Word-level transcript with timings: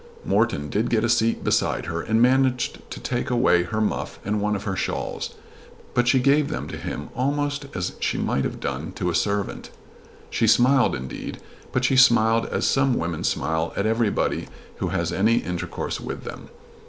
Morton 0.25 0.67
did 0.69 0.89
get 0.89 1.03
a 1.03 1.09
seat 1.09 1.43
beside 1.43 1.85
her 1.85 2.01
and 2.01 2.19
managed 2.23 2.79
to 2.89 2.99
take 2.99 3.29
away 3.29 3.61
her 3.61 3.79
muff 3.79 4.19
and 4.25 4.41
one 4.41 4.55
of 4.55 4.63
her 4.63 4.75
shawls, 4.75 5.35
but 5.93 6.07
she 6.07 6.19
gave 6.19 6.47
them 6.47 6.67
to 6.69 6.77
him 6.77 7.09
almost 7.15 7.67
as 7.75 7.91
she 7.99 8.17
might 8.17 8.43
have 8.43 8.59
done 8.59 8.93
to 8.93 9.11
a 9.11 9.13
servant. 9.15 9.69
She 10.31 10.47
smiled 10.47 10.95
indeed, 10.95 11.39
but 11.71 11.85
she 11.85 11.97
smiled 11.97 12.47
as 12.47 12.65
some 12.65 12.95
women 12.95 13.23
smile 13.23 13.73
at 13.75 13.85
everybody 13.85 14.47
who 14.77 14.87
has 14.87 15.11
any 15.13 15.35
intercourse 15.35 15.99
with 16.01 16.23
them. 16.23 16.49